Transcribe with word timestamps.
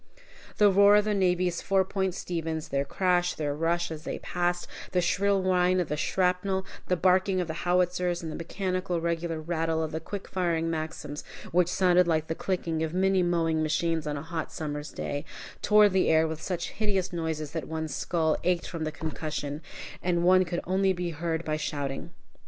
The 0.57 0.71
roar 0.71 0.95
of 0.95 1.05
the 1.05 1.13
navy's 1.13 1.61
Four 1.61 1.85
Point 1.85 2.15
Sevens, 2.15 2.69
their 2.69 2.85
crash, 2.85 3.35
their 3.35 3.53
rush 3.53 3.91
as 3.91 4.03
they 4.03 4.17
passed, 4.17 4.65
the 4.93 4.99
shrill 4.99 5.43
whine 5.43 5.79
of 5.79 5.89
the 5.89 5.95
shrapnel, 5.95 6.65
the 6.87 6.95
barking 6.95 7.39
of 7.39 7.45
the 7.47 7.53
howitzers, 7.69 8.23
and 8.23 8.31
the 8.31 8.35
mechanical, 8.35 8.99
regular 8.99 9.39
rattle 9.39 9.83
of 9.83 9.91
the 9.91 9.99
quick 9.99 10.27
firing 10.27 10.71
Maxims, 10.71 11.23
which 11.51 11.67
sounded 11.67 12.07
like 12.07 12.25
the 12.25 12.33
clicking 12.33 12.81
of 12.81 12.95
many 12.95 13.21
mowing 13.21 13.61
machines 13.61 14.07
on 14.07 14.17
a 14.17 14.23
hot 14.23 14.51
summer's 14.51 14.89
day, 14.91 15.23
tore 15.61 15.87
the 15.87 16.09
air 16.09 16.27
with 16.27 16.41
such 16.41 16.71
hideous 16.71 17.13
noises 17.13 17.51
that 17.51 17.67
one's 17.67 17.93
skull 17.95 18.37
ached 18.43 18.67
from 18.67 18.85
the 18.85 18.91
concussion, 18.91 19.61
and 20.01 20.23
one 20.23 20.45
could 20.45 20.61
only 20.63 20.93
be 20.93 21.11
heard 21.11 21.45
by 21.45 21.57
shouting. 21.57 22.09